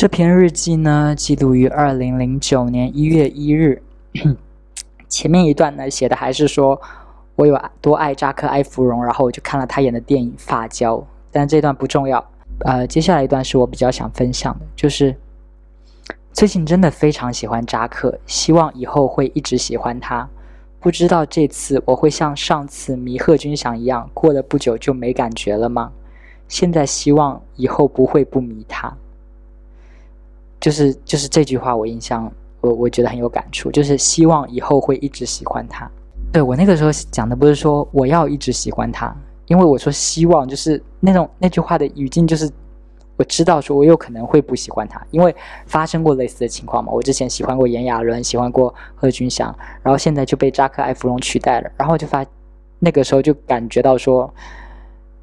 [0.00, 3.82] 这篇日记呢，记录于二零零九年一月一日。
[5.10, 6.80] 前面一段呢，写的还是说
[7.36, 10.96] 我有多爱扎克·埃弗荣，然后我就看了他演的电影《发胶》。
[11.30, 12.26] 但这段不重要。
[12.60, 15.14] 呃，接下来一段是我比较想分享的，就是
[16.32, 20.26] 最近真的非常喜欢扎克，希望以后会一直喜欢他。
[20.80, 25.92] 不知道这次我会像上次迷贺军翔一样，过了不久就没感觉了吗？
[26.48, 28.96] 现在希望以后不会不迷他。
[30.60, 35.90] 就是就是这句话，我印象我我觉得很有感触，就是希望以后会一直喜欢他。
[36.32, 39.12] 对我那个时候讲的不是说我要一直喜欢他，
[39.46, 42.48] 因为我说希望就是那种那句话的语境就是
[43.16, 45.34] 我知道说我有可能会不喜欢他，因为
[45.66, 46.92] 发生过类似的情况嘛。
[46.92, 52.24] 我之前喜欢过炎亚纶，喜欢过贺军翔，然后现在就被扎克·埃弗隆取代了，然后就发
[52.78, 54.32] 那个时候就感觉到说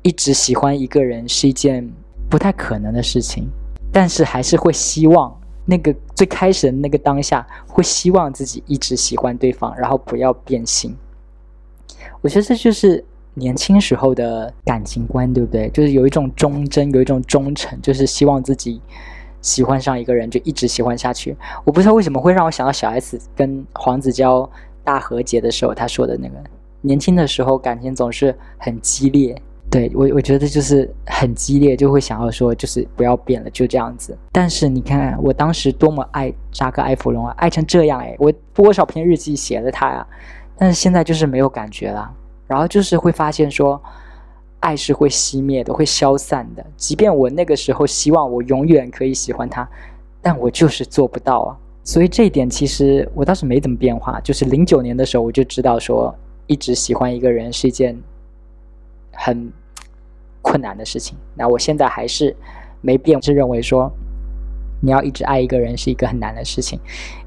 [0.01, 1.87] 一直喜欢一个人是一件
[2.29, 3.47] 不太可能的事情。
[3.99, 10.95] 但是还是会希望那个最开始的那个当下，会希望自己一直喜欢对方，然后不要变心。
[12.21, 13.03] 我觉得这就是
[13.33, 15.67] 年轻时候的感情观，对不对？
[15.71, 18.79] 就是有一种忠贞，有一种忠诚，就是希望自己
[19.41, 21.35] 喜欢上一个人就一直喜欢下去。
[21.65, 24.47] 我不知道为什么会让我想到小 S 跟黄子佼
[24.83, 26.35] 大和解的时候，他说的那个
[26.81, 29.41] 年轻的时候感情总是很激烈。
[29.69, 34.17] 对我，我觉得就是很激烈，就会想要说，就是不要变了，就这样子。
[34.31, 38.15] 但是你看，我当时多么爱扎克·埃弗隆啊，爱成这样哎！
[38.17, 40.07] 我多少篇日记写了他呀，
[40.57, 42.09] 但是现在就是没有感觉了。
[42.47, 43.79] 然后就是会发现说，
[44.61, 46.65] 爱是会熄灭的，会消散的。
[46.77, 49.67] 即便我那个时候希望我永远可以喜欢他，
[50.21, 51.57] 但我就是做不到啊。
[51.83, 54.17] 所以这一点其实我倒是没怎么变化。
[54.21, 56.15] 就是零九年的时候，我就知道说，
[56.45, 58.01] 一直喜欢一个人是一件。
[59.17, 59.51] 很
[60.43, 62.33] 困难的事情，那我现在还是
[62.81, 63.91] 没变，是认为说
[64.79, 66.79] 你要一直爱一个人是一个很难的事情，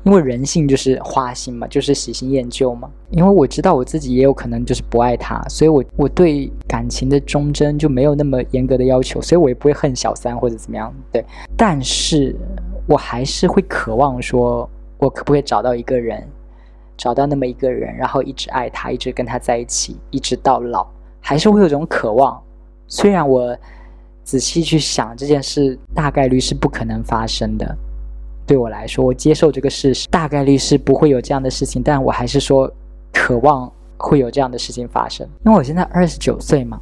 [0.05, 2.89] 因为人性就是花心嘛，就是喜新厌旧嘛。
[3.11, 10.95] 因为我知道我自己也有可能就是不爱他，所以我我对感情的忠贞就没有那么严格的要求，所以我也不会恨小三或者怎么样。
[11.11, 11.25] 对，
[11.57, 12.35] 但是
[12.87, 16.25] 我还是会渴望说，我可不可以找到一个人，
[16.97, 20.87] 找到那么一个人，然后一直爱他，一直跟他在一起，一直到老。
[21.21, 22.43] 还是会有种渴望，
[22.89, 23.57] 虽然我
[24.25, 27.77] 仔细去想这件事，大概率是不可能发生的。
[28.47, 31.83] 对我来说，我接受这个事实，大概率是不会有这样的事情。
[31.83, 32.69] 但我还是说，
[33.13, 35.25] 渴望会有这样的事情发生。
[35.45, 36.81] 因为我现在二十九岁嘛，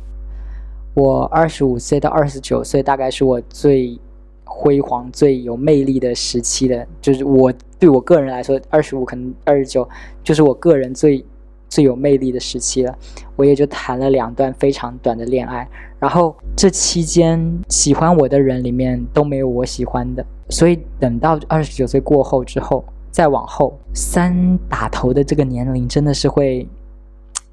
[0.94, 3.98] 我二十五岁到二十九岁，大概是我最
[4.44, 6.86] 辉煌、最有魅力的时期的。
[7.02, 9.86] 就是我对我个人来说，二十五可能二十九，
[10.22, 11.24] 就是我个人最。
[11.68, 12.98] 最有魅力的时期了，
[13.36, 15.68] 我也就谈了两段非常短的恋爱，
[15.98, 26.66] 然后这期间喜欢我的人里面都没有我喜欢的，所以等到二十九岁过后之后，再往后三打头的这个年龄真的是会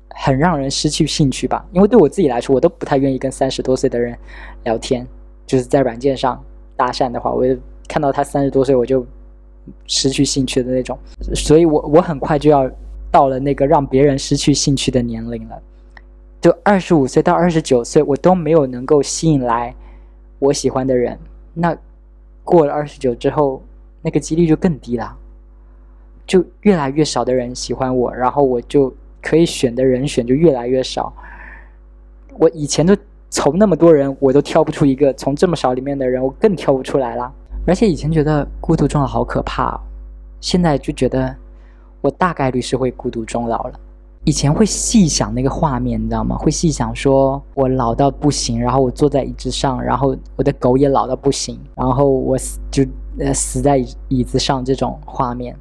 [0.10, 1.66] 很让人失去兴趣吧？
[1.74, 4.18] 因为对我自己来说，我都不太愿意跟三十多岁的人
[4.64, 5.06] 聊天，
[5.46, 6.42] 就是在软件上
[6.78, 7.44] 搭讪的话，我
[7.88, 9.06] 看到他三十多岁我就
[9.88, 10.98] 失去兴趣的那种，
[11.34, 12.72] 所以我我很快就要。
[13.16, 15.58] 到了那个让别人失去兴趣的年龄了，
[16.42, 19.74] 就二十五岁到二十九岁，我都没有能够吸引来
[20.38, 21.18] 我喜欢的人。
[21.54, 21.74] 那
[22.44, 23.64] 过了二十九之后，
[24.02, 25.16] 那个几率就更低了，
[26.28, 31.14] 就越来越少的人喜欢我，然后我就可以选的人选就越来越少。
[32.38, 32.94] 我以前都
[33.30, 37.32] 从那么多人，我都挑不出一个，从这么少里面的人，我更挑不出来了。
[37.66, 39.80] 而且以前觉得孤独终老好可怕，
[40.42, 41.34] 现在就觉得。
[42.06, 43.80] 我大概率是会孤独终老了。
[44.26, 46.38] 以前会细想那个画面，你知道吗？
[46.38, 52.86] 会细想说，我老到不行，然后我坐在椅子上，然后我的狗也老到不行，然后我死就
[53.18, 55.56] 呃死在椅子上这种画面。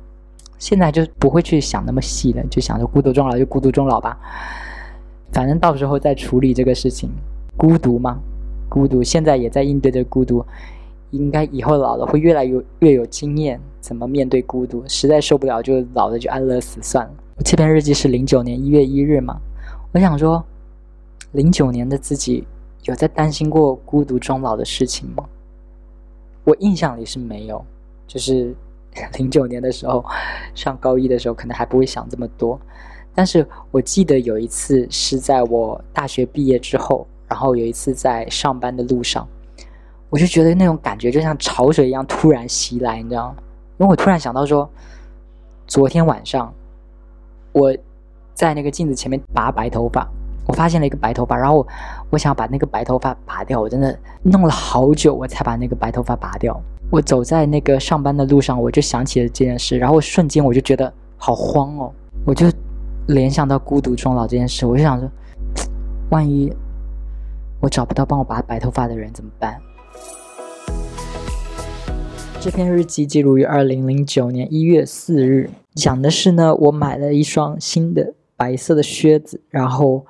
[0.58, 4.18] 现在就不会去想那么细了，就想着孤独终老就孤独终老吧，
[5.32, 7.10] 反正到时候再处理这个事情。
[7.56, 8.18] 孤独吗？
[8.68, 10.44] 孤独，现在也在应对着孤独。
[11.14, 14.82] 应该以后老了会越来越越有经验，怎么面对孤独？
[14.88, 17.12] 实在受不了就老了就安乐死算了。
[17.36, 19.36] 我这篇日记是零九年一月一日嘛？
[19.92, 20.44] 我想说，
[21.32, 22.44] 零九年的自己
[22.82, 25.24] 有在担心过孤独终老的事情吗？
[26.42, 27.64] 我印象里是没有，
[28.08, 28.54] 就是
[29.16, 30.04] 零九年的时候，
[30.54, 32.60] 上高一的时候可能还不会想这么多。
[33.14, 39.26] 但是我记得有一次是在我大学毕业之后，然后有一次在上班的路上。
[40.14, 43.34] 我就觉得那种感觉就像潮水一样突然袭来，你知道吗？
[43.78, 44.70] 因为我突然想到说，
[45.66, 46.54] 昨天晚上
[47.50, 47.76] 我
[48.32, 50.08] 在那个镜子前面拔白头发，
[50.46, 51.66] 我发现了一个白头发，然后
[52.10, 56.56] 我想把那个白头发拔掉，我真的弄了好久我才把那个白头发拔掉。
[56.92, 61.92] 我走在那个上班的路上，我就想起了这件事，然后瞬间我就觉得好慌哦，
[62.24, 62.46] 我就
[63.08, 65.10] 联想到孤独终老这件事，我就想说，
[66.10, 66.52] 万一
[67.58, 69.60] 我找不到帮我拔白头发的人怎么办？
[72.44, 80.04] 这篇日记记录于二零零九年一月四日，讲的是呢，我买了一双新的白色的靴子，然后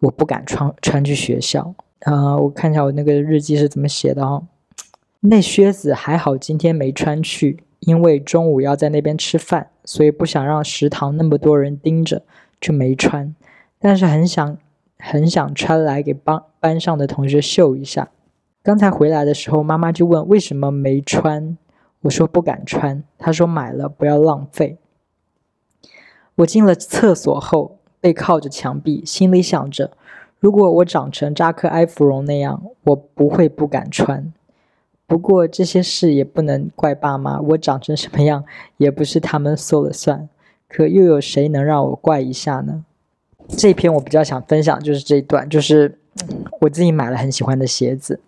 [0.00, 1.74] 我不敢穿穿去学校。
[2.00, 4.40] 啊，我看一下我那个日记是怎么写的啊？
[5.20, 12.22] 那靴子还好，今天没穿去，因为中午要在那边吃饭，所以不想让食堂那么多人盯着，
[12.58, 13.34] 就没穿。
[13.78, 14.56] 但是很想
[14.98, 18.08] 很想穿来给班班上的同学秀一下。
[18.62, 21.56] 刚才回来的时候，妈妈就问为什么没穿，
[22.02, 23.02] 我说不敢穿。
[23.16, 24.78] 她说买了不要浪费。
[26.36, 29.92] 我进了厕所后，背靠着墙壁，心里想着，
[30.38, 34.32] 如果我长成扎克埃弗隆那样，我不会不敢穿。
[35.06, 38.44] 不过这些事也不能怪爸妈，我长成什么样
[38.76, 40.28] 也不是他们说了算。
[40.68, 42.84] 可又有谁能让我怪一下呢？
[43.48, 45.98] 这篇我比较想分享就是这一段，就是
[46.60, 48.20] 我自己买了很喜欢的鞋子。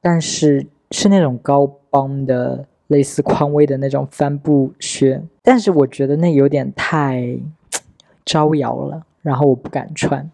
[0.00, 7.38] 但是是那种高帮的，类似匡威的那种帆布靴，但是我觉得那有点太
[8.24, 10.30] 招摇了，然后我不敢穿，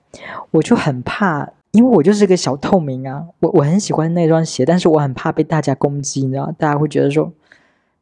[0.50, 7.32] 我就很怕，因为我就是个小透明啊，我我很喜欢那双鞋，但是我很怕被大家攻击，你知道，大家会觉得说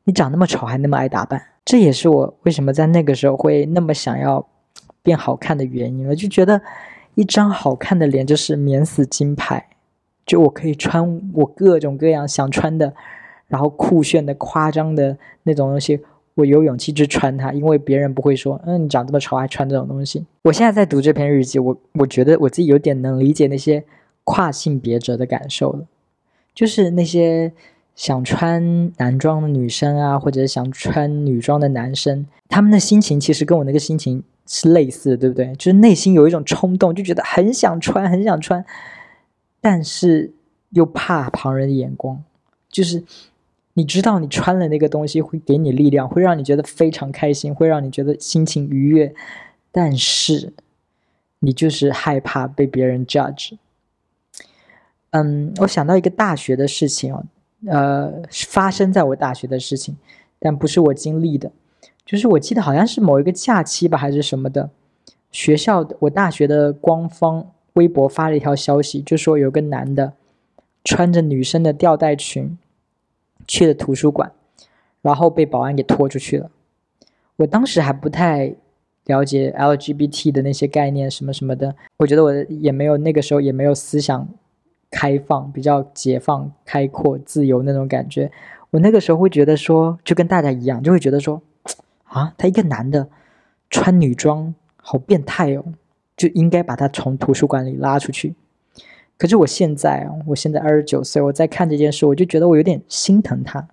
[0.04, 4.46] 你长那么丑还那么爱打扮，这也是我为什么在那个时候会那么想要
[5.02, 6.60] 变好看的原因了，就觉得
[7.14, 9.68] 一张好看的脸就是免死金牌。
[10.24, 12.94] 就我可以穿我各种各样想穿的，
[13.48, 16.00] 然后酷炫的、夸张的那种东西，
[16.34, 20.24] 我有勇气去穿它，因为别人不会说，嗯，你长这么丑还穿这种东西。
[20.42, 23.84] 我现在在读这篇日记，我我觉得我自己有点能理解那些
[24.24, 25.84] 跨性别者的感受了，
[26.54, 27.52] 就是那些
[27.94, 35.52] 想穿男装的女生啊，或者想穿女装的男生，他们的心情其实跟我那个心情是类似的，对不对？
[35.56, 38.64] 就是内心有一种冲动，就觉得很想穿，很想穿。
[39.64, 40.32] 但是
[40.70, 42.22] 又怕旁人的眼光，
[42.68, 43.04] 就是
[43.74, 49.14] 你知道你穿了那个东西会给你力量，会让你觉得非常开心，会让你觉得心情愉悦，
[49.70, 50.52] 但是
[51.38, 53.52] 你就是害怕被别人 judge。
[55.10, 57.24] 嗯，我想到一个大学的事情哦，
[57.66, 59.96] 呃，发生在我大学的事情，
[60.40, 61.52] 但不是我经历的，
[62.04, 64.70] 就是我记得好像是某一个假期吧，还是什么的，
[65.30, 67.52] 学校的我大学的官方。
[67.74, 70.12] 微博发了一条消息，就说有个男的
[70.84, 72.58] 穿着女生的吊带裙
[73.46, 74.32] 去了图书馆，
[75.00, 76.50] 然后被保安给拖出去了。
[77.36, 78.54] 我当时还不太
[79.06, 84.28] 了解 LGBT 的那些概念什么什么的，我觉得我也没有那个时候也没有思想
[84.90, 88.30] 开放、比较解放、开阔、自由那种感觉。
[88.70, 91.42] 我那个时候会觉得说，就跟大家一样，就会觉得说，
[92.04, 93.08] 啊，他一个男的
[93.69, 95.64] 穿女装，好变态哦。
[96.16, 98.34] 就应该把他从图书馆里拉出去。
[99.18, 103.68] 可是我现在啊，我现在二十九岁，我在看这件事，我就觉得我有点心疼他，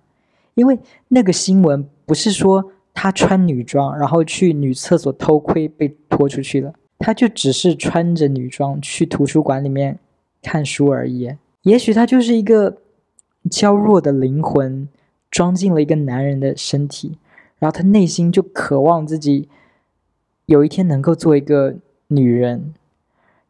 [0.54, 0.78] 因为
[1.08, 9.98] 那个新闻不是说他穿女装然后去女厕所偷窥被拖出去了，他就只是穿着女装去图书馆里面
[10.40, 11.34] 看书而已。
[11.62, 12.76] 也许他就是一个
[13.50, 14.88] 娇弱的灵魂
[15.30, 17.18] 装进了一个男人的身体，
[17.58, 19.48] 然后他内心就渴望自己
[20.46, 21.76] 有一天能够做一个。
[22.12, 22.74] 女人，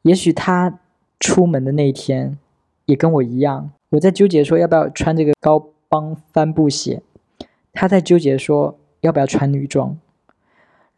[0.02, 0.78] 也许她
[1.18, 2.36] 出门的那一天
[2.84, 7.02] 也跟我一样，我在纠结说要不要穿这个高帮帆布鞋，
[7.72, 9.98] 她在纠结说要不要穿女装，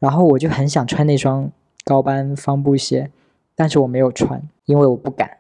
[0.00, 1.52] 然后我就很想穿那双
[1.85, 3.12] 高帮帆布鞋，
[3.54, 5.38] 但是我没有穿，因为我不敢。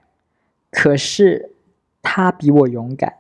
[0.70, 1.50] 可是
[2.02, 3.14] 她比我勇敢，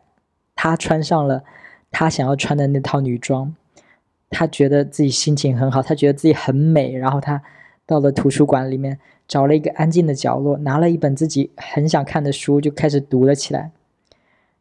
[0.54, 1.42] 她穿上了
[1.90, 3.52] 她想要穿的那套女装，
[4.30, 7.42] 她觉得自己心情很好，她觉得自己很美，然后她。
[7.86, 13.70] 到了图书馆里面，找了一个安静的角落，拿了一本自己很想看的书，就开始读了起来。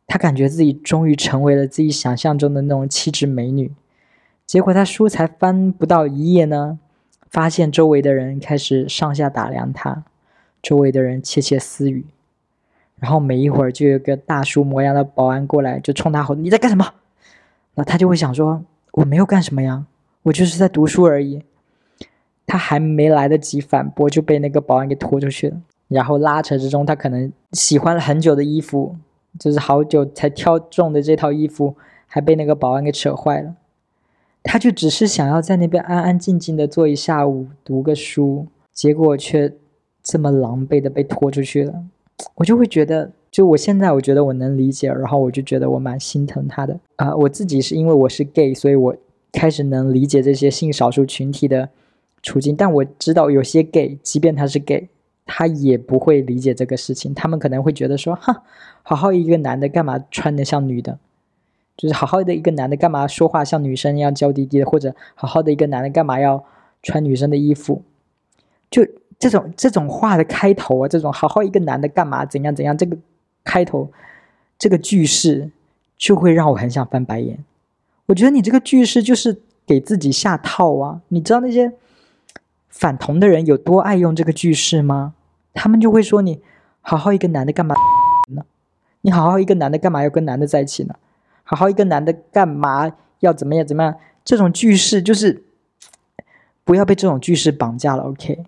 [0.07, 3.71] 他感觉自己终于成为了自己想象中的那种气质美女。
[4.45, 6.79] 结果他书才翻不到一页呢，
[7.29, 10.03] 发现周围的人开始上下打量他，
[10.61, 12.05] 周围的人窃窃私语。
[12.99, 16.93] 然后没一会儿，就有个大叔模样的保安过来，就冲他吼：“你在干什么？”
[17.75, 19.85] 那他就会想说：“我没有干什么呀，
[20.23, 21.41] 我就是在读书而已。”
[22.51, 25.55] 他还没来得及反驳，就被那个保安给拖出去了。
[25.87, 28.93] 然后拉扯之中，他可能喜欢了很久的衣服，
[29.39, 31.73] 就是好久才挑中的这套衣服，
[32.07, 33.55] 还被那个保安给扯坏了。
[34.43, 39.53] 他就只是想要在那边安安静静的坐一下午，读个书，结果却
[40.03, 41.85] 这么狼狈的被拖出去了。
[42.35, 47.15] 我就会觉得，就我现在我觉得我能理解，然后我就觉得我蛮心疼他的啊。
[47.15, 48.93] 我自己是因为我是 gay，所以我
[49.31, 51.69] 开始能理解这些性少数群体的
[52.21, 52.55] 处境。
[52.55, 54.89] 但我知道有些 gay，即便他是 gay，
[55.25, 57.13] 他也不会理解这个事情。
[57.13, 58.43] 他们可能会觉得说，哈，
[58.83, 60.99] 好好一个男的干嘛穿的像女的？
[61.77, 64.65] 就是好好的一个男的干嘛说话像女生一样娇滴滴的？
[64.65, 66.43] 或者好好的一个男的干嘛要
[66.83, 67.83] 穿女生的衣服？
[68.69, 68.85] 就。
[69.21, 72.97] 这种这种话的开头啊，这种好好一个男的干嘛怎样怎样，这个
[73.43, 73.87] 开头
[74.57, 75.51] 这个句式
[75.95, 77.37] 就会让我很想翻白眼。
[78.07, 81.01] 我觉得你这个句式就是给自己下套啊！
[81.09, 81.71] 你知道那些
[82.71, 85.13] 反同的人有多爱用这个句式吗？
[85.53, 86.41] 他们就会说你
[86.79, 87.75] 好好一个男的干嘛
[88.29, 88.43] 呢？
[89.01, 90.95] 你好好一个男的干嘛要跟男的在一起呢？
[91.43, 93.95] 好好一个男的干嘛要怎么样怎么样？
[94.23, 95.43] 这种句式就是
[96.63, 98.45] 不要被这种句式绑架了，OK？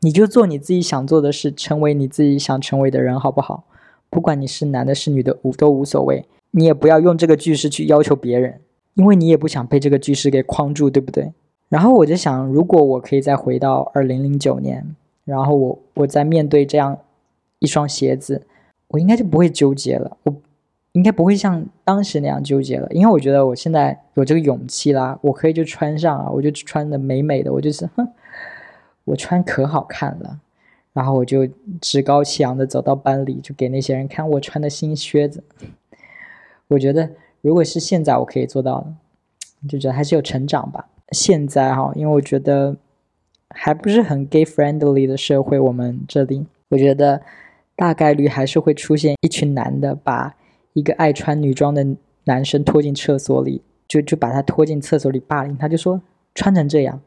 [0.00, 3.64] 你就做你自己想做的事，成为你自己想成为的人，好不好？
[4.10, 6.26] 不管你是男的，是女的，无都无所谓。
[6.50, 8.60] 你也不要用这个句式去要求别人，
[8.94, 11.32] 因为你也不想被这个句式给框住，对不对？
[11.72, 16.98] 然后我就想，如果我可以再回到二零零九年，然后我我在面对这样
[17.60, 18.42] 一双鞋子，
[18.88, 20.34] 我应该就不会纠结了，我
[20.92, 28.06] 应该不会像当时那样纠结了，因为我觉得我现在有这个勇气啦，我可以就穿上啊，我就穿的美美的，我就是哼。
[29.04, 30.40] 我穿可好看了，
[30.92, 31.48] 然后我就
[31.80, 35.42] 趾高气扬的走到班里，就给那些人看我穿的新靴子。
[36.68, 37.10] 我觉得
[37.40, 38.94] 如果是现在，我可以做到的，
[39.68, 40.86] 就觉得还是有成长吧。
[41.12, 42.76] 现在哈，因为我觉得
[43.50, 47.22] 还不是很 gay friendly 的社会，我们这里，我觉得
[47.76, 50.34] 大概率还是会出现一群男的把
[50.72, 51.86] 一个爱穿女装的
[52.24, 56.00] 男生拖进厕所里，就就把他拖进厕所里霸凌，他就说
[56.34, 57.00] 穿成这样。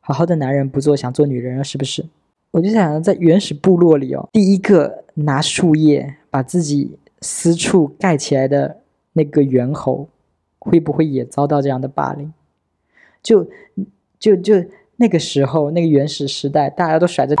[0.00, 2.04] 好好的男人不做，想做女人了，是不是？
[2.52, 8.78] 我就想在原始部落里哦，第一个拿树叶把自己私处盖起来的
[9.12, 10.08] 那个猿猴，
[10.58, 12.32] 会不会也遭到这样的霸凌？
[13.26, 13.44] 就
[14.20, 14.54] 就就
[14.94, 17.34] 那个时候，那个原始时代，大家都甩着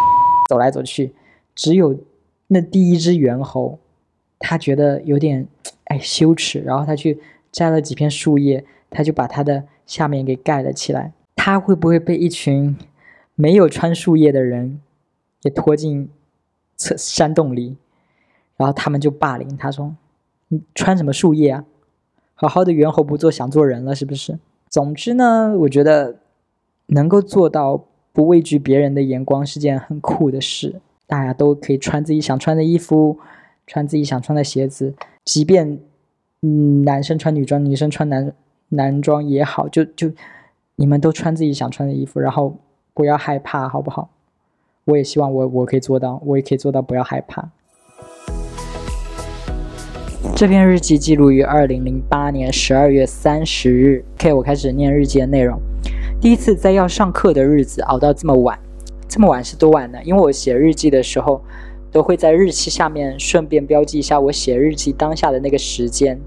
[0.50, 1.14] 走来走去，
[1.54, 1.96] 只有
[2.48, 3.78] 那第一只猿猴，
[4.40, 5.46] 他觉得有点
[5.84, 7.20] 哎羞耻，然后他去
[7.52, 11.12] 摘了几片树叶，他就把他的下面给盖了起来。
[11.36, 12.76] 他会不会被一群
[13.36, 14.80] 没有穿树叶的人
[15.40, 16.10] 给拖进
[16.76, 17.76] 侧山洞里？
[18.56, 19.94] 然后他们就霸凌他说
[20.48, 21.64] ：“你穿什么树叶啊？
[22.34, 24.40] 好好的猿猴不做，想做人了是不是？”
[24.76, 26.16] 总之呢，我觉得
[26.88, 30.82] 能够做到不畏惧别人的眼光是件很酷的事。
[31.06, 33.18] 大家都可以穿自己想穿的衣服，
[33.66, 34.92] 穿自己想穿的鞋子，
[35.24, 35.80] 即便
[36.42, 38.34] 嗯男生穿女装，女生穿男
[38.68, 40.12] 男装也好，就就。
[40.74, 42.54] 你们都穿自己想穿的衣服，然后
[42.92, 44.10] 不要害怕，好不好？
[44.84, 47.48] 我也希望我我可以做到，我也可以做到不要害怕。
[50.36, 54.04] 这篇日记记录于二零零八年十二月三十日。
[54.18, 55.58] K，我开始念日记的内容。
[56.20, 58.58] 第一次在要上课的日子熬到这么晚，
[59.08, 59.98] 这么晚是多晚呢？
[60.04, 61.40] 因为我写日记的时候，
[61.90, 66.20] 都会在日期下面顺便标记一下我写日记当下的那个时间，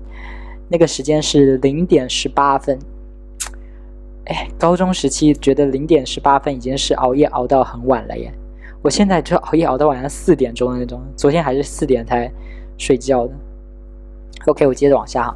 [0.70, 2.80] 那个时间是零点十八分。
[4.26, 8.34] 哎，高中时期觉得零点十八分已经是熬夜熬到很晚了耶，
[8.82, 12.32] 我现在就熬夜熬到晚上四点钟的那种，昨天还是四点才
[12.76, 13.34] 睡觉的。
[14.48, 15.36] OK，我接着往下哈，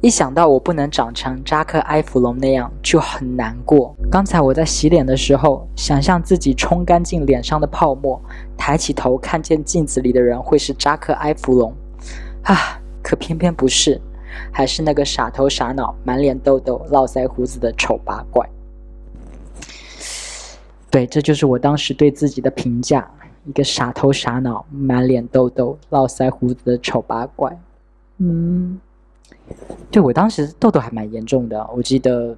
[0.00, 3.94] 一想到我不能长成扎克埃弗隆那样就很难过。
[4.10, 8.20] 刚才我在洗脸的时候，想象自己冲干净脸上的泡沫，
[8.56, 11.72] 抬起头看见镜子里的人会是扎克埃弗隆，
[12.42, 14.00] 啊，可偏偏不是。
[14.52, 18.48] 还是那个傻头傻脑、满脸痘痘、络腮胡子的丑八怪。
[20.90, 23.10] 对，这就是我当时对自己的评价：
[23.46, 27.58] 一个傻头傻脑、满脸痘痘、络腮胡子的丑八怪。
[28.18, 28.78] 嗯，
[29.90, 32.36] 对我当时痘痘还蛮严重的，我记得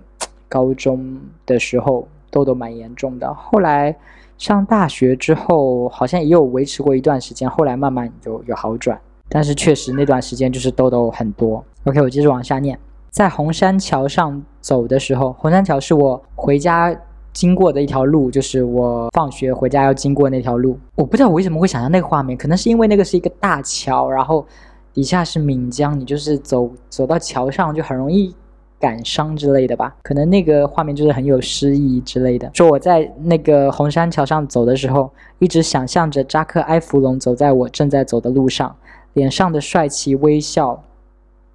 [0.49, 3.33] 高中的时候痘痘蛮严重的。
[3.35, 3.95] 后来
[4.39, 8.99] 上大学之后，好像也有维持过一段时间，后来慢慢有有好转。
[9.29, 11.65] 但是确实那段时间就是痘痘很多。
[11.85, 12.79] OK，我接着往下念。
[13.11, 16.95] 在红山桥上走的时候，红山桥是我回家
[17.33, 20.79] 经过的一条路，就是我放学回家要经过那条路。
[20.97, 24.45] 我不知道我为什么会想象那个画面，可能是因为那个是一个大桥，然后
[24.93, 28.35] 底下是闽江，你就是走走到桥上就很容易
[28.79, 29.97] 感伤之类的吧。
[30.03, 32.51] 可能那个画面就是很有诗意之类的。
[32.55, 38.77] 说我在那个红山桥上走的时候，一直想象着扎克埃弗隆走在我正在走的路上。
[39.13, 40.85] 脸上的帅气微笑，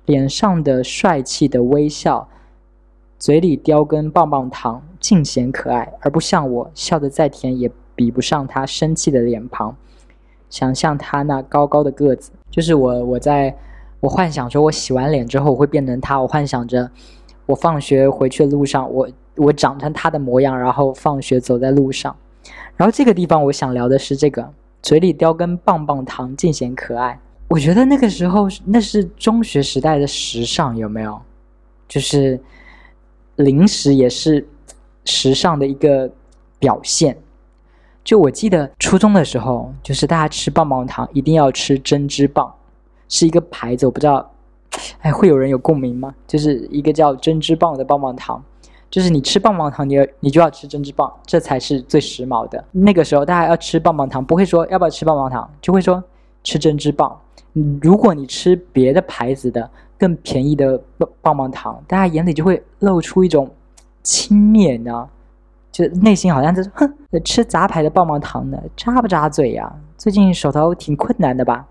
[0.05, 2.27] 脸上的帅气的微笑，
[3.17, 9.73] 嘴里叼根棒棒糖，尽显可爱，而不像我笑得再甜也比不上他生气的脸庞。
[10.49, 13.55] 想象他那高高的个子，就是我我在
[13.99, 16.89] 我幻想着我洗完脸之后我会变成他，我幻想着
[17.45, 22.15] 我放学回去的路上我我长成他的模样，然后放学走在路上。
[22.77, 24.49] 然后这个地方我想聊的是这个，
[24.81, 27.19] 嘴里叼根棒棒糖尽显可爱。
[27.47, 31.19] 我觉得那个时候那是中学时代的时尚，有没有？
[31.87, 32.39] 就是
[33.35, 34.47] 零食也是
[35.05, 36.09] 时尚的一个
[36.57, 37.17] 表现。
[38.05, 42.53] 就我记得初中的时候，就是大家吃棒棒糖一定要吃针织棒，
[43.09, 44.31] 是一个牌子，我不知道，
[45.01, 46.13] 哎，会有人有共鸣吗？
[46.27, 48.41] 就是一个叫针织棒的棒棒糖。
[48.91, 52.63] 就是你吃棒棒糖，你你就要吃针织棒，这才是最时髦的。
[52.71, 56.01] 那个时候大家要吃棒棒糖，不会说要不要吃棒棒糖，就会说
[56.43, 57.19] 吃针织棒。
[57.81, 63.49] 如果你吃别的牌子的更便宜的棒棒棒糖，大家眼里就会露出一种
[64.03, 65.09] 轻蔑呢，
[65.75, 66.89] 就内心好像就是哼，
[67.25, 69.69] 吃杂牌的棒棒糖呢，扎不扎嘴呀？
[69.97, 71.67] 最近手头挺困难的吧？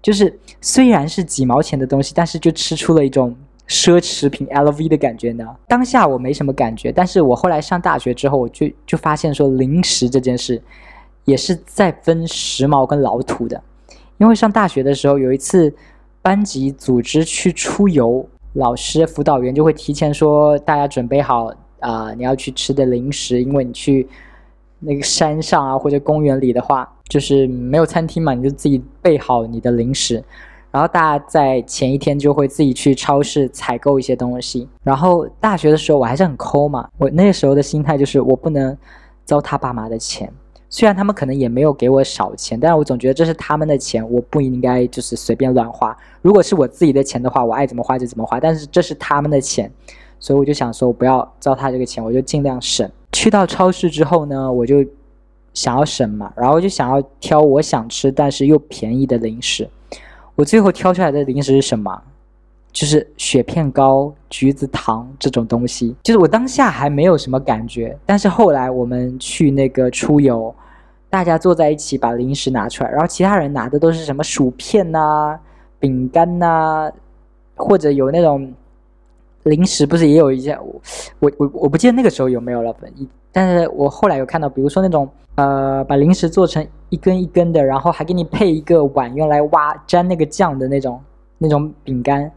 [0.00, 3.34] 就是虽然是几毛钱的东西，但是就吃出了一种。
[3.66, 5.46] 奢侈品 LV 的感觉呢？
[5.68, 10.60] 当下我没什么感觉，但是我后来上大学之后，我就就发现说零食这件事，
[11.24, 13.62] 也是在分时髦跟老土的。
[14.18, 15.72] 因为上大学的时候，有一次
[16.20, 24.08] 班级组织去出游，老师辅导员就会提前说大家准备好啊，你要去吃的零食，因为你去
[24.78, 30.22] 那个山上啊或者公园里的话，就是没有餐厅嘛，你就自己备好你的零食。
[30.70, 34.68] 然后大家在前一天就会自己去超市采购一些东西。
[34.84, 38.76] 然后大学的时候我还是很抠嘛，我那时候的心态就是我不能
[39.24, 40.32] 糟蹋爸妈的钱。
[40.72, 45.96] 虽然他们可能也没有给我少钱，但是我总觉得这是他们的钱，我不应该就是随便乱花。
[46.22, 48.38] 如果是我自己的钱的话，我爱怎么花就怎么花。
[48.38, 49.68] 但是这是他们的钱，
[50.20, 52.88] 所以我就想说，我不要糟蹋这个钱，我就尽量省。
[53.10, 54.84] 去到超市之后呢，我就
[55.54, 59.68] 想要省嘛，然后就想要挑我想吃但是又便宜的零食。
[60.36, 62.00] 我最后挑出来的零食是什么？
[62.72, 65.92] 就是雪片糕、橘子糖这种东西。
[66.04, 70.54] 就是我当下还没有什么感觉，但是后来我们去那个出游，
[71.08, 75.36] 大家坐在一起把零食拿出来，然后其他人拿的都是什么薯片呐、
[75.80, 76.92] 饼干呐，
[77.56, 78.52] 或者有那种
[79.44, 80.58] 零食，不是也有一些？
[80.58, 80.80] 我
[81.20, 82.74] 我我我不记得那个时候有没有了，
[83.32, 85.08] 但是我后来有看到，比如说那种。
[85.36, 91.00] 呃，把零食做成一根一根的，然后还给你配一个碗用来挖沾那个酱的那种
[91.38, 92.30] 那种饼干，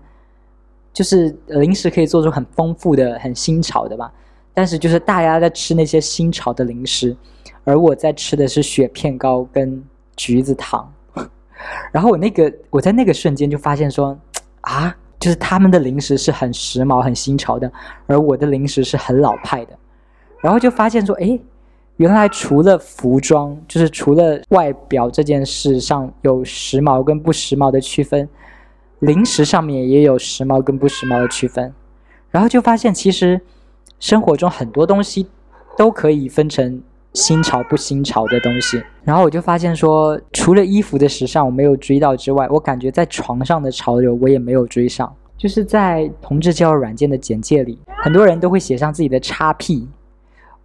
[0.94, 4.10] 就是零食可以做出很丰富的、很新潮的吧。
[4.54, 7.18] 但是就是大家在吃那些新潮的零食，
[7.66, 9.84] 而我在吃的是雪片糕跟
[10.16, 10.90] 橘子糖。
[11.92, 14.18] 然后我那个我在那个瞬间就发现说
[14.62, 17.72] 啊，就是他们的零食是很时髦、很新潮的，
[18.08, 19.72] 而我的零食是很老派的。
[20.42, 21.40] 然后就发现说，哎。
[21.98, 28.28] 原来除了服装，就是除了外表这件事上有时髦跟不时髦的区分，
[29.02, 31.72] 零食上面也有时髦跟不时髦的区分。
[32.32, 33.40] 然后就发现，其实
[34.00, 35.28] 生活中很多东西
[35.78, 36.82] 都可以分成
[37.14, 38.84] 新潮不新潮的东西。
[39.04, 45.14] 然后我就发现说，除了衣服的时尚我没有追到之外，我感觉在床上的潮流我也没有追上。
[45.36, 49.88] 就是在同志交友软件的简介里，很多人都会写上自己的叉 P。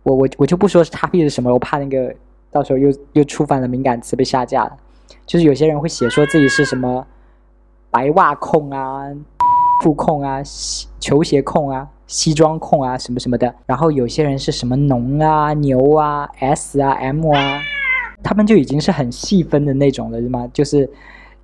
[0.05, 2.15] 我我我就不说是叉 P 是什么，我怕那个
[2.51, 4.77] 到时候又又触犯了敏感词被下架了。
[5.27, 7.05] 就是有些人会写说自己是什么
[7.91, 9.03] 白袜控啊、
[9.83, 10.41] 裤控啊、
[11.01, 13.55] 球鞋控啊、西装控啊什么什么的。
[13.65, 17.61] 然后有些人是什么农啊、牛啊、S 啊、M 啊，
[18.25, 20.51] 他们就已经是很细分的那种了，是吗？
[20.53, 20.91] 就是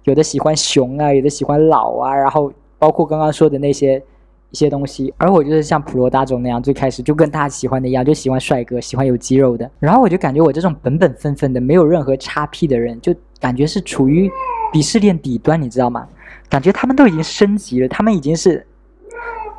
[0.03, 4.03] 有的喜欢熊啊，有的喜欢老啊，然后包括刚刚说的那些。
[4.51, 9.69] 一些东西，而我就是像普罗大众那样，最开始就跟大家喜欢的一样，就喜欢帅哥，喜欢有肌肉的。
[9.81, 14.31] 然后我就感觉我这种本本分分的、没有任何叉 P 的人，就感觉是处于
[14.73, 16.07] 鄙视链底端，你知道吗？
[16.49, 18.65] 感觉他们都已经升级了，他们已经是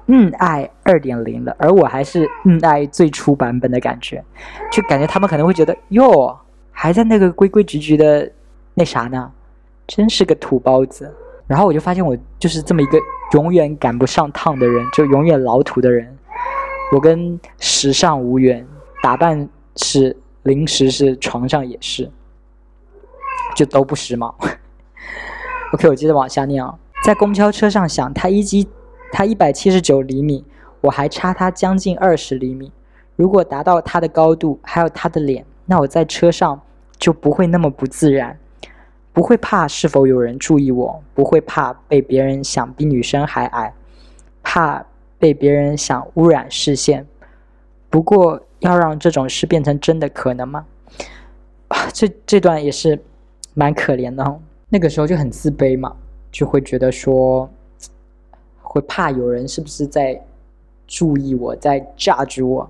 [0.08, 4.24] 嗯爱二点零了，而我还是嗯爱最初版本的感觉，
[4.72, 6.38] 就感觉他们可能会觉得哟，
[6.72, 8.32] 还在那个规规矩矩的
[8.74, 9.32] 那啥呢，
[9.88, 11.13] 真是个土包子。
[11.48, 12.98] 然后我就发现我就是这么一个。
[13.34, 16.15] 永远赶不上趟的人，就永远老土的人。
[16.94, 18.65] 我跟时尚无缘，
[19.02, 22.10] 打扮是，零食是，床上也是，
[23.56, 24.34] 就都不时髦。
[25.74, 26.74] OK，我接着往下念啊。
[27.04, 28.70] 在公交车上想，他一级，
[29.12, 30.44] 他一百七十九厘米，
[30.82, 32.72] 我还差他将近二十厘米。
[33.15, 36.62] 如果达到他的高度，还有他的脸，那我在车上
[36.98, 38.38] 就不会那么不自然。
[39.13, 43.74] 不会怕是否有人注意我，不会怕被别人想比女生还矮，
[44.44, 44.86] 怕
[45.18, 47.08] 被别人想污染视线。
[47.89, 50.65] 不过，要让这种事变成真的可能吗？
[51.70, 53.02] 啊，这这段也是
[53.54, 54.38] 蛮可怜的哦。
[54.68, 55.96] 那个时候就很自卑嘛，
[56.30, 57.50] 就会觉得说，
[58.76, 60.22] 会怕有人是不是在
[60.86, 62.70] 注意我，在 judge 我。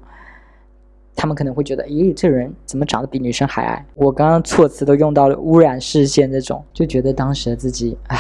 [1.16, 3.84] 他们可能会觉得，咦，这人怎么长得比女生还矮？
[3.96, 8.16] 我刚刚措辞都用到了污染视线这种，就觉得当时的自己，啊，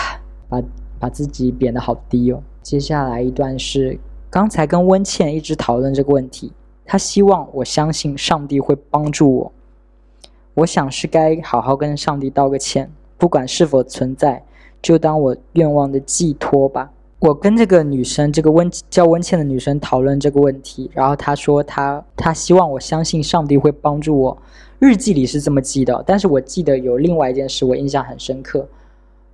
[0.49, 0.63] 把
[0.99, 2.41] 把自己贬得好低哦。
[2.63, 3.99] 接下来一段是
[4.31, 6.51] 刚才跟温倩一直讨论这个问题，
[6.85, 9.51] 她希望我相信上帝会帮助我。
[10.55, 14.43] 我想是该好好跟上帝道个歉，不管是否存在，
[14.81, 16.91] 就当我愿望的寄托吧。
[17.25, 24.37] 我跟这个女生，这个温叫温倩的女生讨论这个问题，然后她说她她希望我相信上帝会帮助我。
[24.77, 28.67] 日记里是这么记的，但是我记得有另外一件事我印象很深刻，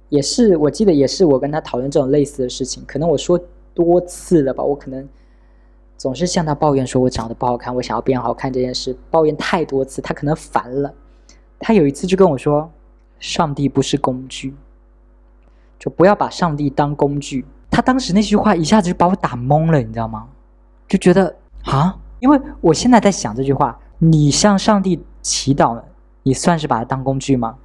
[0.07, 3.37] 也是我记得也是我跟她讨论这种类似的事情，可能我说
[3.73, 5.05] 多次了吧，我可能
[5.97, 10.93] 总是向她抱怨说我长得不好看，我想要变好看这件事，抱怨太多次，她可能烦了。
[11.59, 12.71] 她有一次就跟我说，
[13.19, 14.53] 上帝不是工具，
[15.77, 17.43] 就不要把上帝当工具。
[17.71, 20.27] 他当时那句话一下子就把我打懵了，你知道吗？
[20.87, 25.81] 就觉得啊，因为我现在在想这句话：你向上帝祈祷，
[26.21, 27.55] 你算是把他当工具吗？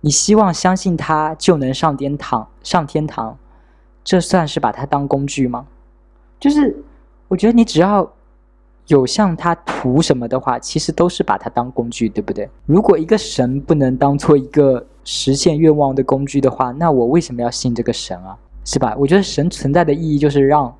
[0.00, 3.38] 你希望相信他就能上天堂，上天堂，
[4.04, 5.64] 这算是把他当工具吗？
[6.40, 6.76] 就是
[7.28, 8.12] 我觉得你只要
[8.88, 12.48] 有向他图什么的话，其实都是把他当工具，对不对？
[12.66, 18.36] 如果一个神不能当做一个实现愿望的工具的话，那我为什么要信这个神啊？
[18.66, 18.94] 是吧？
[18.98, 20.70] 我觉得神存在的意义就是让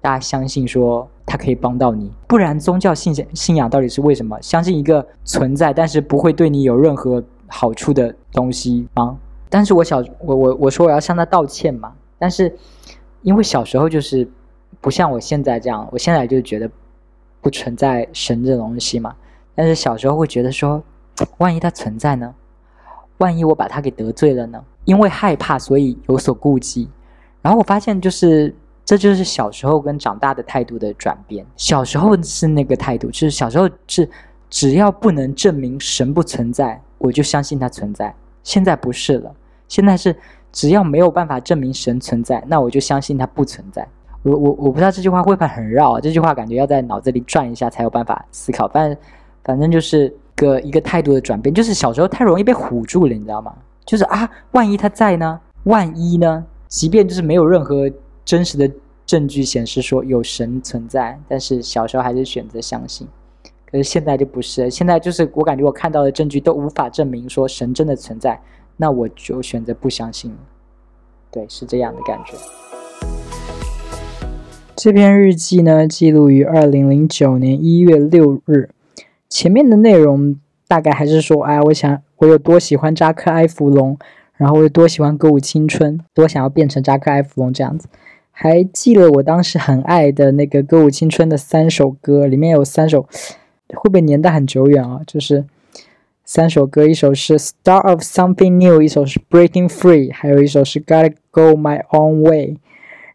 [0.00, 4.40] 大家相信说他可以帮到你，不然宗教信信仰到底是为什么？
[4.40, 9.18] 相信一个存在但是不会对你有任何好处的东西吗？
[9.50, 12.56] 但是我小我我我说我要向他道歉嘛，但是
[13.22, 14.26] 因为小时候就是
[14.80, 16.70] 不像我现在这样，我现在就觉得
[17.40, 19.14] 不存在神这东西嘛。
[19.54, 20.82] 但是小时候会觉得说，
[21.38, 22.34] 万一他存在呢？
[23.18, 24.64] 万一我把他给得罪了呢？
[24.84, 26.88] 因为害怕，所以有所顾忌。
[27.42, 31.44] 然后我发现，就是这就是小时候跟长大的态度的转变。
[31.56, 34.08] 小时候是那个态度，就是小时候是
[34.48, 38.14] 只要不能证明神不存在，我就相信它存在。
[38.42, 39.34] 现在不是了，
[39.68, 40.14] 现在是
[40.52, 43.86] 只要没有办法证明神存在，那我就相信它不存在。
[44.22, 48.68] 我我我不知道这句话会不会很绕，这句话感觉要在脑子里转一下才有办法思考。
[48.68, 48.96] 反正
[49.42, 53.52] 反正就是个一个态度的转变，就是小时候太容易被唬住了，你知道吗？
[53.84, 55.40] 就是啊，万一他在呢？
[55.64, 56.44] 万一呢？
[56.72, 57.90] 即便就是没有任何
[58.24, 58.68] 真实的
[59.04, 63.06] 证据显示说有神存在，但是小时候还是选择相信。
[63.70, 68.40] 可是现在就不是，现在就是我感觉我看到的证据都无法证明说神真的存在，
[68.78, 70.36] 那我就选择不相信了。
[71.30, 72.38] 对，是这样的感觉。
[74.74, 78.70] 这篇日记呢，记录于二零零九年一月六日。
[79.28, 83.98] 前面的内容大概还是说，哎，我想我有多喜欢扎克埃弗隆。
[84.42, 87.86] 然后我有多喜欢歌舞青春，多想要变成扎克埃弗隆这样子，
[88.32, 95.00] 还记得我当时很爱的那个歌舞青春的三首歌，里面有三首，会不会年代很久远啊？
[95.06, 95.44] 就是
[96.24, 102.56] 三首歌，一首是 Star of Something New，一首是 Breaking Free，还有一首是 Gotta Go My Own Way。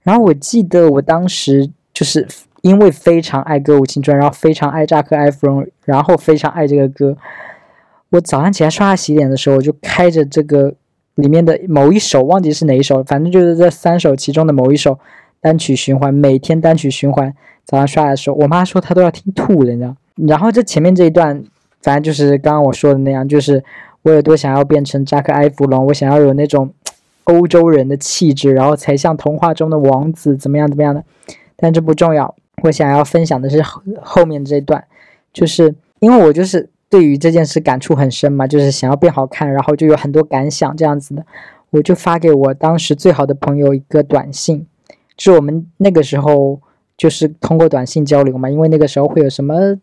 [0.04, 2.26] 然后我记得我当时就是
[2.62, 7.18] 因为非常爱歌舞青春，然后非常爱扎克埃弗隆，然后非常爱这个歌，
[8.12, 10.74] 我早上起来刷牙洗脸的时候，我就开着这个。
[11.18, 15.00] 里面的某一首忘记是哪一首，反正就是这三首其中的某一首
[15.42, 17.34] 单曲循环，每天单曲循环。
[17.66, 19.96] 早上刷的时候，我妈说她都要听吐了，你知道。
[20.28, 21.44] 然后这前面这一段，
[21.82, 23.64] 反正就是刚刚我说的那样，就是
[24.04, 26.72] 我有多想要变成扎克埃弗隆，我想要有那种
[27.24, 31.04] 欧洲人的气质，然后才像童话中的王子怎么样怎么样的。
[31.56, 34.84] 但这不重要，我想要分享的是后后面这一段，
[35.34, 36.70] 就是因为我就是。
[36.90, 41.26] 对于这件事感触很深嘛，就是想要变好看，然后就有很多感想这样子的，
[41.72, 44.66] 我就发给我当时最好的朋友一个短信，
[45.18, 46.62] 就是我们那个时候
[46.96, 49.78] 就是通过短信交流嘛，因为那个时候会有什么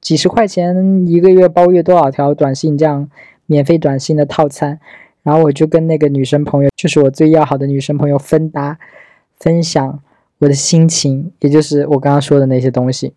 [0.00, 3.08] 几十块钱一个月包月多少条短信这样
[3.46, 4.80] 免费短信的套餐，
[5.22, 8.78] 然后我就跟那个女生朋友，就是我最要好的女生朋友分搭
[9.38, 10.00] 分享
[10.38, 13.12] 我的心情，也就是我刚刚说的那些东西。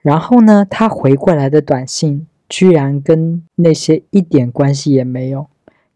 [0.00, 5.46] 然后呢，他回过来的短信居然跟那些一点关系也没有，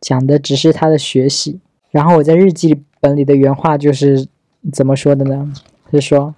[0.01, 1.61] 讲的只是他的学习。
[1.91, 4.27] 然后我在日记本里的原话就是
[4.73, 5.53] 怎么说的呢？
[5.93, 6.35] 是说，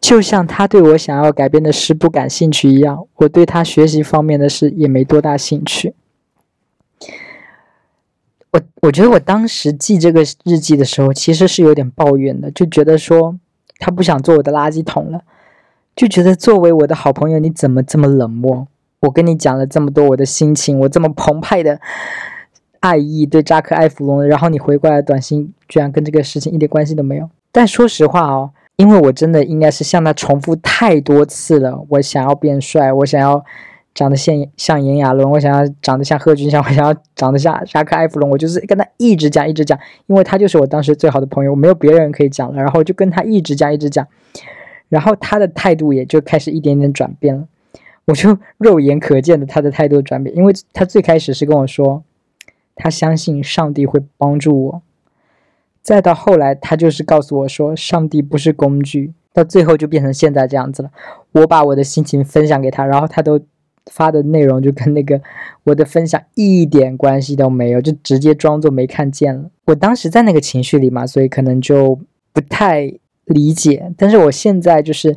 [0.00, 5.94] 就像他对我想要改变的事不感兴趣一样，我对他学习方面的事也没多大兴趣。
[8.50, 13.38] 我我觉得我当时记这个日记的时候，其实是有点抱怨的，就觉得说
[13.78, 15.22] 他不想做我的垃圾桶了。
[15.94, 18.66] 就觉得作为我的好朋友，你怎么这么冷漠？
[19.00, 21.80] 我跟你讲了这么多我的心情，我这么澎湃的
[22.80, 27.28] 爱意对扎克埃弗隆，然后你回过来短信居然跟这个事情一点关系都没有。
[27.50, 33.44] 但说实话哦，因为我真的应该是向他重复太多次了，我想要变帅，我想要
[33.94, 44.06] 长得像像炎亚纶，我想要长得像贺军翔，我想要长得像扎克埃弗隆，我就是跟他一直讲一直讲，因为他就是我当时最好的朋友，我没有别人可以讲了，然后就跟他一直讲一直讲，
[44.92, 47.48] 然后他的态度也就开始一点点转变了，
[48.04, 52.04] 我就 肉眼可见的他的态度转变，因为他最开始是跟我说。
[52.74, 54.82] 他相信上帝会帮助我，
[55.82, 60.90] 再到后来，他就是告诉我说，上帝不是工具，到最后就变成现在这样子了。
[61.32, 63.38] 我把我的心情分享给他，然后他都
[63.90, 65.20] 发的内容就跟那个
[65.64, 69.50] 我的分享一点关系都没有，就直接装作没看见了。
[69.66, 72.00] 我当时在那个情绪里嘛，所以可能就
[72.32, 72.90] 不太
[73.24, 73.92] 理解。
[73.96, 75.16] 但是我现在就是。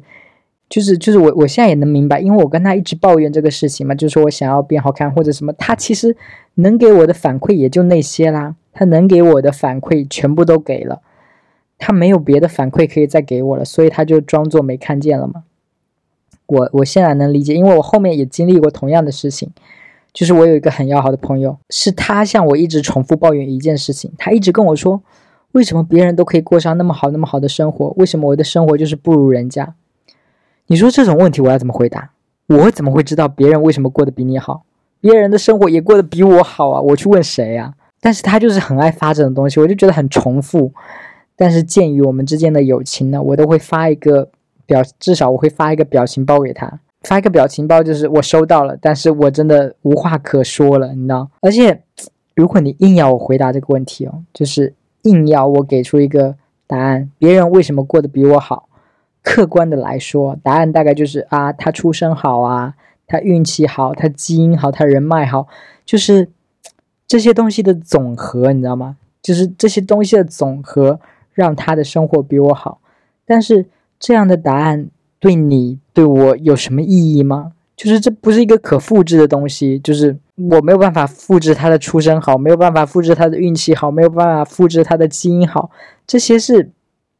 [0.67, 6.17] 就是就是我我现在也能明白，因为我跟他一直抱怨这个事情嘛，就是说我想要变好看或者什么，他其实
[6.55, 11.03] 能给我的反馈也就那些啦，他能给我的反馈全部都给了，
[11.77, 15.43] 他没有别的反馈可以再给我了，所以他就装作没看见了嘛。
[16.47, 19.51] 我我现在能理解，因为我后面也经历过同样的事情，
[20.11, 25.03] 就是我有一个很要好的朋友，是他向我一直重复抱怨一件事情，他一直跟我说，
[25.55, 29.73] 为什么别人都可以过上那么好那么好的生活，为什么我的生活就是不如人家？
[30.67, 32.11] 你说这种问题我要怎么回答？
[32.47, 34.65] 我怎么会知道别人为什么过得比你好？
[34.99, 36.81] 别人的生活也过得比我好啊！
[36.81, 37.73] 我去问谁呀？
[38.01, 40.73] 但是他就是很爱发这种东西，我就觉得很重复。
[41.37, 44.29] 但是鉴于我们之间的友情呢，我都会发一个
[44.65, 51.29] 表，至少我会发一个表情包给他，发一个表情包就是我收到了，但是我真的无话可说了，你知道？
[51.39, 51.81] 而且
[52.35, 54.73] 如果你硬要我回答这个问题哦，就是
[55.05, 56.35] 硬要我给出一个
[56.67, 58.69] 答案，别人为什么过得比我好？
[59.23, 62.75] 客观的来说，答案大概就是啊，他出身好啊，
[63.07, 65.47] 他运气好，他基因好，他人脉好，
[65.83, 66.29] 就是
[67.07, 68.97] 这些东西的总和，你知道吗？
[69.23, 70.99] 就是这些东西的总和
[71.33, 72.79] 让他的生活比我好。
[73.25, 73.65] 但是
[73.99, 74.87] 这样的答案
[75.19, 77.53] 对你对我有什么意义吗？
[77.75, 85.71] 就是这不是一个可复制的东西，就是我没有办法复制他的出身好，没有办法复制他的运气好，没有办法复制他的基因好，
[86.05, 86.71] 这些是。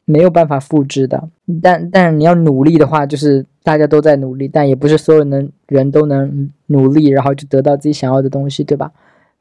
[0.07, 1.29] 没有办法复制的，
[1.63, 8.91] 但但你要努力的话，就是大家都在努力，但也不是所有能人都能努力，然后就得到自己想要的东西，对吧？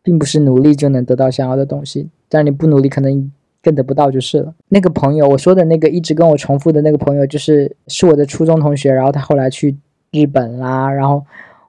[0.03, 3.31] 并不是努力就能得到想要的东西，但你不努力，可能
[3.63, 4.55] 更得不到就是了。
[4.71, 9.77] 那个朋友，我说的那个一直跟我重复的那个朋友，就是是我的初中同学，然后他后来去
[10.13, 11.23] 日本啦，然后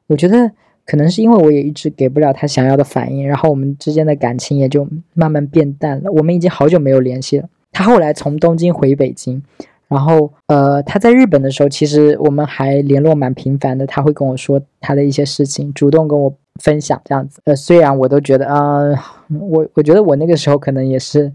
[0.07, 0.49] 我觉得
[0.85, 6.11] 可能是因为我也一直给不了他想要的反应，然后我们之间的感情也就慢慢变淡了。
[6.11, 7.49] 我们已经好久没有联系了。
[7.71, 9.41] 他后来从东京回北京，
[9.87, 13.85] 然后呃，他在日本的时候，其实我们还联络蛮频繁的。
[13.85, 17.41] 他会跟我说他的一些事情，主动跟我分享这样子。
[17.45, 18.93] 呃，虽然我都觉得啊，
[19.27, 21.33] 我我觉得我那个时候可能也是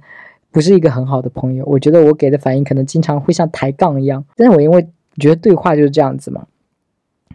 [0.51, 1.65] 不是一个很好的朋友。
[1.67, 4.25] 我觉得我给的反应可能经常会像抬杠一样。
[4.35, 4.87] 但是我因为
[5.19, 6.47] 觉得对话就是这样子嘛，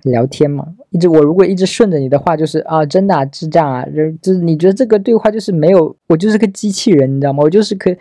[0.03, 7.43] 聊天嘛，一直我如果一直顺着你的话，就是啊，真的是这样啊，就就是你觉得这个对话就是没有，我就是个机器人，你知道吗？
[7.43, 7.95] 我就是可。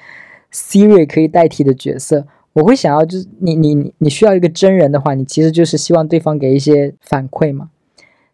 [0.57, 7.71] Siri 可以代替的角色，我会想要就是你你你需要一个真人的话，你其实就是希望对方给一些反馈嘛。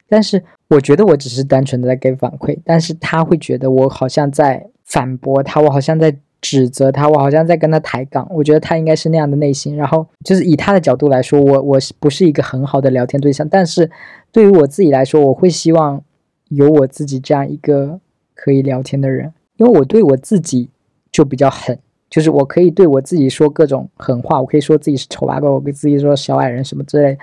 [0.06, 8.26] 但是我觉得我只是单纯的在给反馈，但是他会觉得我好像在反驳他，我好像在指责他，我好像在跟他抬杠。
[8.31, 13.48] 我觉得他应该是那样的内心，然后就是以他的角度来说，我我不是一个很好的聊天对象。
[13.48, 13.90] 但是
[14.33, 16.03] 对于我自己来说，我会希望
[16.48, 18.00] 有我自己这样一个
[18.35, 20.68] 可以聊天的人，因为我对我自己
[21.12, 21.79] 就比较狠。
[22.09, 27.16] 就是我可以对我自己说各种狠话，我可以说自己是丑八怪，我给自己说小矮人什么之类。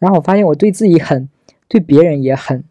[0.00, 1.28] 然后我发现我对自己狠，
[1.68, 2.64] 对别人也狠，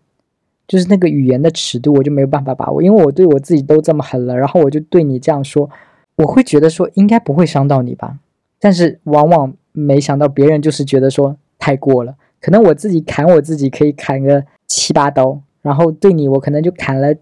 [0.67, 5.69] 就是那个语言的尺度我就没有办法把握，因为我对我自己都这么狠了，然后我就对你这样说，
[6.15, 8.17] 我会觉得说应该不会伤到你吧？
[8.60, 17.15] 但是往往没想到别人就是觉得说太过了，可能我自己砍我自己可以砍个七八刀，然后对你我可能就砍了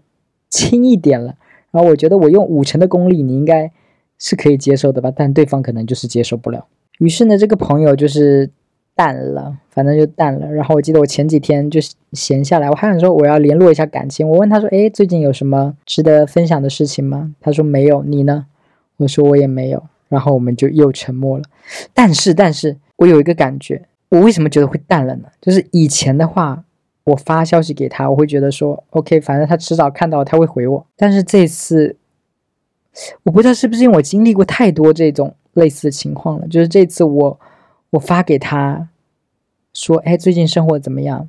[0.48, 1.34] 轻一点了，
[1.70, 3.72] 然后我觉得我用五成的功力，你应该。
[4.24, 6.64] 是可以接受的吧，但对方可能就是接受不了。
[7.00, 8.48] 于是呢，这个朋友就是
[8.94, 10.50] 淡了，反正就淡了。
[10.50, 11.80] 然后我记得我前几天就
[12.12, 14.28] 闲下来，我还想说我要联络一下感情。
[14.28, 18.46] 我问他说：“哎，最近有什么值得分享的事情吗？”他说：“没有。”你呢？
[18.98, 21.44] 我说：“我也没有。”然后我们就又沉默了。
[21.94, 25.28] 但是，但是我有一个感觉，我为什么觉得会淡了呢？
[25.40, 26.64] 就是以前的话，
[27.04, 31.96] 我发消息给他，我会觉得说：“OK，反正他迟早看到他会回我。”但是这次。
[33.22, 37.40] 我不知道是不是因为我经历过太多这种类似的情况了，就是这次我
[37.92, 38.88] 我发给他，
[39.72, 41.28] 说哎最近生活怎么样，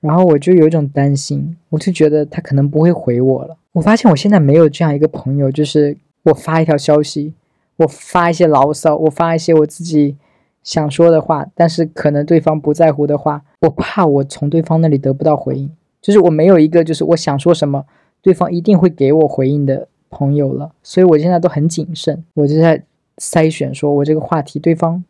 [0.00, 7.34] 然后我就有一种担心，我就觉得他可能不会回我了，我发现我现在没有这样一个朋友，就是我发一条消息，
[7.76, 10.16] 我发一些牢骚，我发一些我自己
[10.62, 15.70] 想说的话，但是可能对方不在乎的话，我怕我从对方那里得不到回应，
[16.00, 17.84] 就是我没有一个就是我想说什么，
[18.22, 22.82] 对方一定会给我回应的朋友了，所以我现在都很谨慎，我就在
[23.18, 25.04] 筛选，说我这个话题对方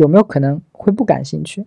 [0.00, 1.64] 有没有可能会不感兴趣，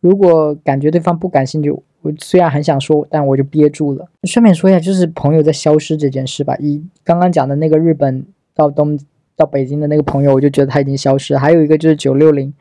[0.00, 1.70] 如果感觉对方不感兴趣。
[2.02, 4.08] 我虽然很想说，但我就憋住了。
[4.24, 6.54] 顺便说一下，就是朋友在消失这件事吧。
[6.60, 8.96] 以刚刚讲的那个日本到东
[9.34, 11.36] 到北京的那个朋友，我就觉得他已经消失。
[11.36, 12.54] 还有一个就是九六零，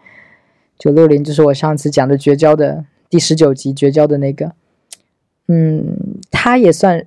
[0.79, 4.53] 九六零就是我上次讲的绝交的第十九集绝交的那个。
[5.47, 5.95] 嗯，
[6.31, 7.05] 他也算，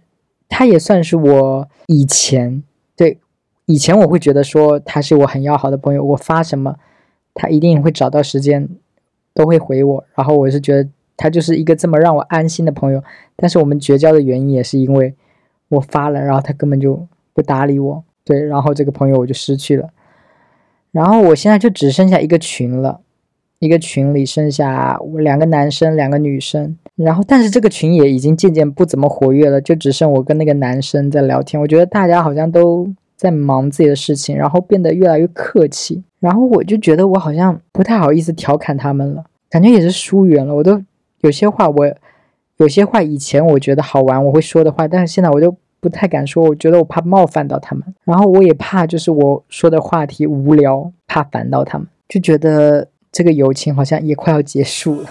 [0.48, 2.62] 他也算是我以前
[2.94, 3.18] 对
[3.66, 6.76] 以前我会觉得说他是我很要好的朋友，我发什么
[7.38, 8.68] 他一定会找到时间
[9.32, 10.04] 都会回我。
[10.14, 10.90] 然后我是觉得。
[11.20, 13.02] 他就是一个这么让我安心的朋友，
[13.34, 15.12] 但是我们绝交的原因也是因为
[15.68, 19.88] 我发了，然后他根本就不搭理我，对，然后这个朋友我就失去了。
[20.92, 23.00] 然后我现在就只剩下一个群了，
[23.58, 31.60] 一个群里剩下我两个男生，两个女生，然后但是这个群也已经渐渐不怎么活跃了，就只剩我跟那个男生在聊天。
[31.60, 40.82] 我觉得大家好像都在忙自己的事情，然后变得越来越客气，然后我就觉得我好像不太好意思调侃他们了，感觉也是疏远了，我都。
[41.20, 41.92] 有些话我，
[42.58, 55.08] 有些话以前我觉得好玩，我会说的话，但是现在我都不太敢说，我觉得我怕冒犯到他们，然后我也怕就是我说的话题无聊，怕烦到他们，就觉得这个友情好像也快要结束了。